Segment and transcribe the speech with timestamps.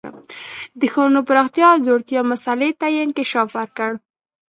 [0.79, 3.91] د ښارونو د پراختیا او ځوړتیا مسئلې ته یې انکشاف ورکړ